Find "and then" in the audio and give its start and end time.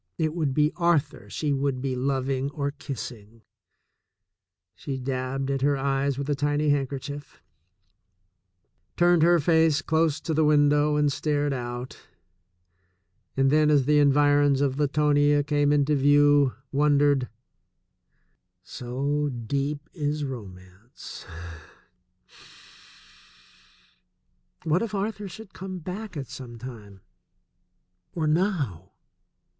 13.37-13.69